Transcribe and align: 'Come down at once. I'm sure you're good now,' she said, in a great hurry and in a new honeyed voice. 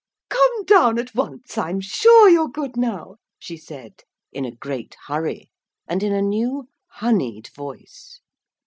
'Come 0.31 0.63
down 0.65 0.97
at 0.97 1.13
once. 1.13 1.59
I'm 1.59 1.79
sure 1.79 2.27
you're 2.27 2.47
good 2.49 2.75
now,' 2.75 3.17
she 3.37 3.55
said, 3.55 3.99
in 4.31 4.45
a 4.45 4.51
great 4.55 4.95
hurry 5.05 5.51
and 5.87 6.01
in 6.01 6.11
a 6.11 6.23
new 6.23 6.67
honeyed 6.87 7.49
voice. 7.53 8.19